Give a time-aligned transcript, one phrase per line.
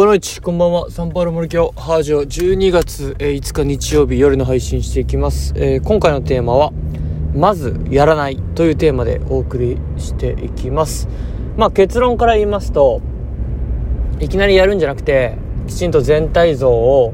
[0.00, 0.90] ぽの市こんばんは。
[0.90, 6.72] サンパウロ森京ハージョ12月5日日曜日夜の配信していきます、えー、今回のテーマは
[7.34, 11.06] まずやらないというテーマでお送りしていきます。
[11.58, 13.02] まあ結論から言いますと
[14.20, 15.36] いきなりやるんじゃなくて
[15.68, 17.12] きちんと全体像を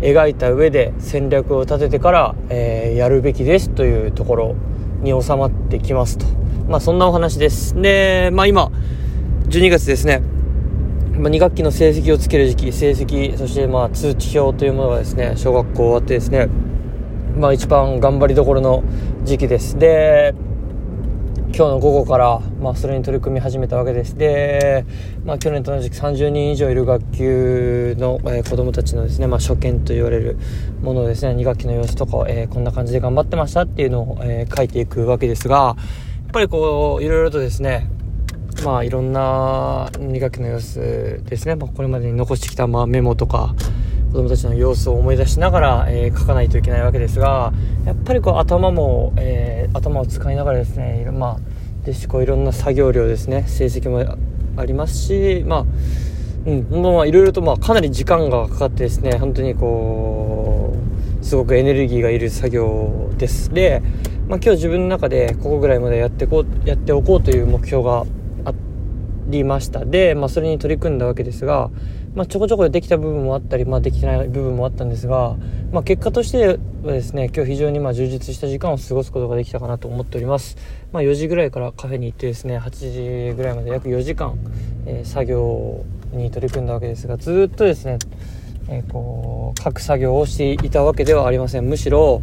[0.00, 4.54] 描いた上で戦略を立ててから、えー、やるべきですというところ
[5.00, 6.26] に収まってきますと。
[6.68, 7.74] まあそんなお話です。
[7.74, 8.70] でまあ今
[9.48, 10.31] 12月ですね。
[11.22, 16.48] まあ、2学期の成績をつける時期、成績、そしてまあ通知表というものがですね、小学校終わってですね、
[17.38, 18.82] まあ一番頑張りどころの
[19.22, 19.78] 時期です。
[19.78, 20.34] で、
[21.36, 24.16] 今日の午後から、まあ、それに取り組み始めたわけです。
[24.16, 24.84] で、
[25.24, 30.38] まあ、去年と同じく30人以上いる学級の、えー、子供たちのですね、まあ、初見と言われる
[30.80, 35.76] ものをですね、2学期の様子とか、えー、こんな感じで頑張ってましたっていうのを、えー、書いていくわけですが、や
[36.28, 37.86] っぱりこう、いろいろとですね、
[38.64, 43.54] まあいろんな2学期の様子ですね、まあ、これまでに残してきたまあメモとか
[44.12, 47.52] 子供たちの様子を思い出しながら、えー、書かないといけないわけですが
[47.86, 54.16] やっぱりこう頭も、えー、頭を使いながらですねまあですしこういろんな作業量ですね成績も
[54.56, 55.66] ありますしまあ
[56.44, 60.76] うんまあいろいろとまあかなり時間がかかってですね本当にこ
[61.20, 63.52] うすごくエネルギーがいる作業です。
[63.54, 63.80] で、
[64.28, 68.04] まあ、今日自分の中でここぐらいまでやってこうやっておこうという目標が
[69.32, 69.84] りました。
[69.84, 71.70] で、まあ、それに取り組んだわけですが、
[72.14, 75.36] まあ、ちょこちょこでできた部分もあったり、まあ、できてない部分もあったんですが、
[75.72, 80.56] まあ、結果としてはですね今日非常にま充実した時間を過ごすことができたかなと思っております、
[80.92, 84.38] ま、4時ぐらいからカフェに行ってですね8時ぐらいまで約4時間、
[84.84, 87.98] えー、作業に取り組んだわけですがずっとですね
[88.68, 91.64] えー、こう書く作業をしていたわけではありません。
[91.64, 92.22] むしろ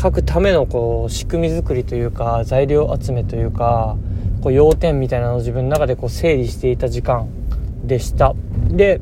[0.00, 3.96] 書くためのこう仕組み作りというか材料集めというか
[4.42, 7.28] こう要点みたいなのを自分の中でこう整理していた時間
[7.84, 8.34] でした。
[8.68, 9.00] で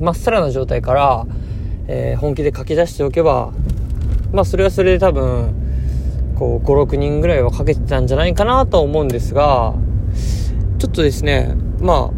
[0.00, 1.26] まっさらな状態から、
[1.86, 3.52] えー、本気で書き出しておけば
[4.32, 5.54] まあそれはそれで多分
[6.38, 9.74] こう56人ぐらいはかけてたんじゃないかなと思うんですが
[10.78, 12.10] ちょっとですねま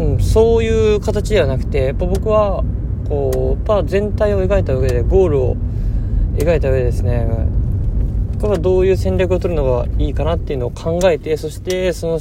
[0.00, 2.64] あ、うん、そういう形ではなくてやっぱ僕は
[3.08, 5.56] こうやっぱ全体を描いた上でゴールを
[6.36, 7.26] 描いた上でですね
[8.40, 12.20] これはどういう戦略を取るのがいいかなっていうのを考えてそしてその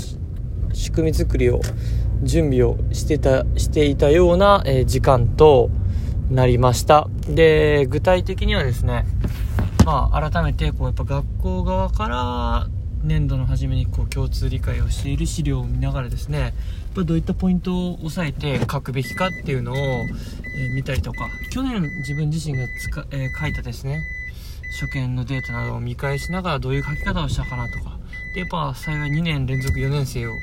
[0.74, 1.62] 仕組み作りを
[2.24, 5.70] 準備をしてたしていたような、え、時間と
[6.32, 7.08] なりました。
[7.30, 9.06] で具体的にはですね
[9.86, 12.68] まあ改めてこうやっぱ学校側から
[13.04, 16.54] 年度の初めにこう共通理解をしている資料を見ながらですね
[16.96, 24.02] どういったポイントを押さえて書くべきかっていうのを、え、見たりとか去年自分自身がつか、えー、書いたですね
[24.72, 27.98] 初見のデータなどを見返しながらどういう書き方をしたかなとか。
[28.34, 30.38] でやっぱ幸い2年連続4年生を、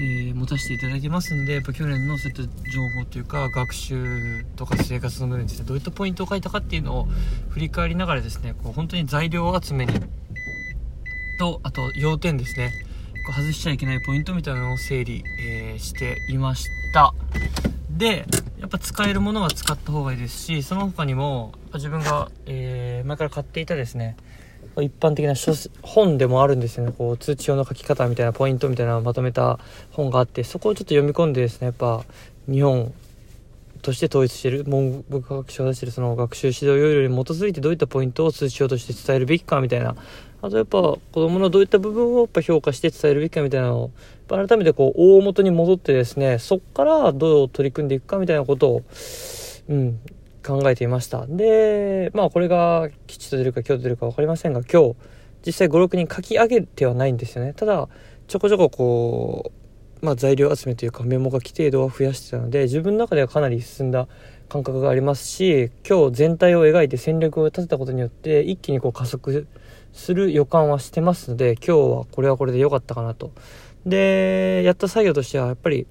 [0.00, 7.04] えー、持たせていただいてますんでやっぱ去年のそういった情報というか学習とか生活の部分ですねどういったポイントを書いたかっていうのを
[7.50, 9.92] 振り返りながらですねこう本当に材料集めに
[11.38, 12.72] とあと要点ですね
[13.26, 17.14] こう外しちゃいけないポイントみたいなのを整理、えー、していました。
[18.00, 18.24] で
[18.58, 24.16] やっぱ使えるものは使った方がいいですしその他にも自分が、えー、前から買っていたですね
[24.80, 25.52] 一般的な書
[25.82, 26.92] 本でもあるんですよね。
[26.96, 29.58] こう通知用の書き方みたいなポイントみたいなのをまとめた
[29.90, 32.04] 本があってそこをちょっと読み込んでですねやっぱ
[32.48, 32.94] 日本
[33.80, 39.96] として統一している文部科学省が出しているその学習指導要領に基づいてどういったポイントを通知用として伝えるべきかみたいな。
[40.42, 43.90] あとやっぱ子供のどういった部分をやっぱ評価して伝えるべきかみたいなのを
[44.28, 48.82] 改めてこう大元に戻ってですねそっからどう取り組んでいくかみたいなことを、
[49.68, 50.00] うん、
[50.42, 51.26] 考えていました。
[51.26, 54.96] でまあこれが吉と出るか今日出るか分かりませんが今日
[55.44, 57.52] 実際56人書き上げてはないんですよね。
[57.52, 57.88] ただ
[58.30, 59.59] ちょこちょここう、
[60.02, 64.08] まあ、材料集めというかメモ書き程度は増やしてたので自分の中ではかなり進んだ
[64.48, 69.46] 感覚がありますし今日全体を描いて戦略を立てたことによって一気にこう加速
[69.92, 73.32] する予感はしてますので今日はこれはこれで良かったかなと。
[73.86, 75.86] でやった作業としてはやっぱり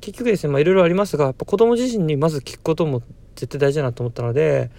[0.00, 3.02] 結局ですねまあいろいろありますがやっぱ子供自身にまず聞くことも
[3.34, 4.70] 絶対大事だなと思ったので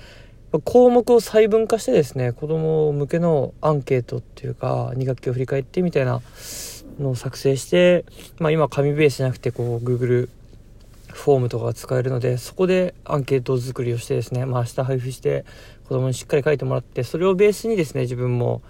[0.66, 6.22] 項目を細分化してですね子供向けのアンケートっていうか2学期を振り返ってみたいな
[7.00, 8.06] のを作成して、
[8.40, 10.30] まあ、今紙ベースじゃなくてこう Google
[11.10, 15.46] フォームとかが使えるのでそこでアンケート作りをしてですね、まあ、明日配布して
[15.88, 18.62] 子供にしっかり書いてもらってそれをベースにですね自分も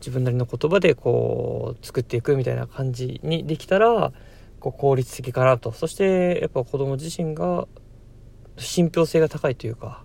[0.00, 4.12] 自分なりの言葉でこう作っていくみたいな感じにできたら
[4.60, 5.72] こう効率的かなと。
[5.72, 7.68] そしてやっぱ子供自身が
[8.56, 10.02] 信憑性が高いというか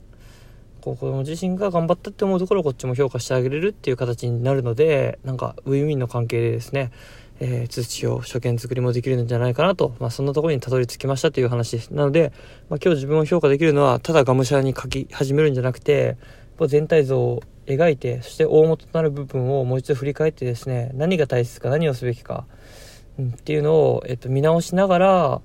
[0.81, 6.92] こう子供自身が頑張ったって思うところをこっちも評価してあげれるっていう形になるのでなんかウィンウィンの関係でですね、
[7.39, 11.89] えー、通知表、初見作りもできるんじゃないかなと、まあ、そんなところにたどり着きましたという話です。
[11.91, 12.31] なので、
[12.69, 16.17] まあ、今日自分を評価できるのは、ただがむしゃらに書き始めるんじゃなくて、
[16.67, 22.45] 全体像を描いて、そして大元となる部分をもう一度振り返ってですね、何が大切か、何をすべきか、
[23.19, 25.41] うん、っていうのを、えっと、見直しながら、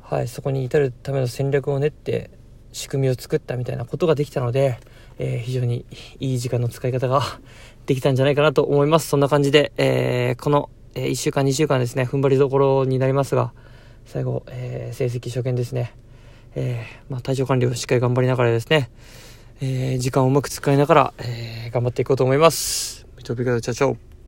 [0.00, 2.30] はい、そこに至るための戦略を練って、
[2.76, 4.78] 仕組みを作ったみたいなことができたので、
[5.18, 5.86] えー、非常に
[6.20, 7.22] いい時間の使い方が
[7.86, 9.08] できたんじゃないかなと思います。
[9.08, 13.52] そんな感じで、えー、この、え、1週間、2週間ですね、踏ん張りどころになりますが、
[14.04, 15.94] 最後、えー、成績初見ですね。
[16.54, 18.90] え、まあ、体調管理をしっかり頑張りながらですね、
[19.62, 23.06] え、時間をうまく使いながら、え、頑張っていこうと思います。
[23.22, 24.15] チャチャ。